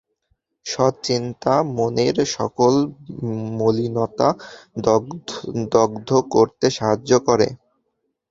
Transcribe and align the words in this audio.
সৎ 0.65 0.93
চিন্তা 1.03 1.53
মনের 1.71 2.15
সকল 2.35 2.73
মলিনতা 3.59 4.29
দগ্ধ 5.73 6.09
করতে 6.33 6.65
সাহায্য 6.77 7.11
করে। 7.27 7.47